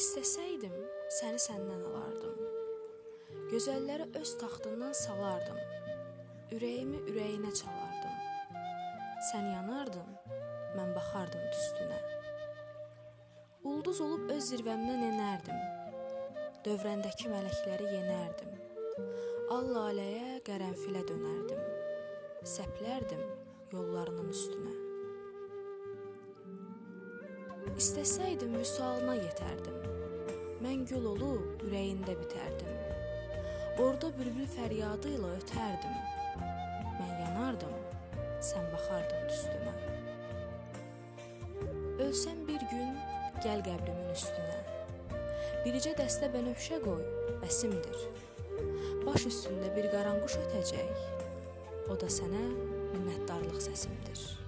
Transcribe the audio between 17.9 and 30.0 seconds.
yenərdim. Al laləyə, qərənfilə dönərdim. Səplərdim yollarının üstünə. İstəsəydim vüsalına yetərdim.